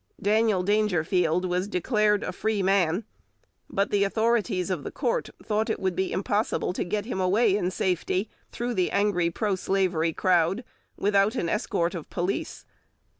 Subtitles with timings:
[0.19, 3.03] Daniel Dangerfield was declared a free man;
[3.69, 7.55] but the authorities of the court thought it would be impossible to get him away
[7.55, 10.63] in safety through the angry pro slavery crowd,
[10.97, 12.65] without an escort of police.